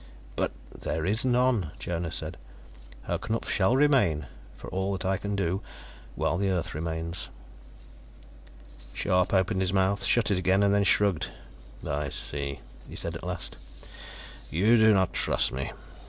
[0.35, 0.51] "But"
[0.81, 2.37] "There is none," Jonas said.
[3.03, 4.25] "Herr Knupf shall remain,
[4.57, 5.61] for all that I can do,
[6.15, 7.29] while the earth remains."
[8.95, 11.27] Scharpe opened his mouth, shut it again, and then shrugged.
[11.87, 13.57] "I see," he said at last.
[14.49, 15.71] "You do not trust me.